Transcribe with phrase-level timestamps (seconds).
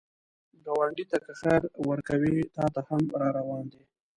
[0.65, 3.83] ګاونډي ته که خیر ورکوې، تا ته هم راروان دی